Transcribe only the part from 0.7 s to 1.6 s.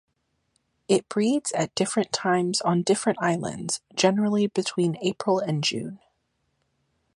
It breeds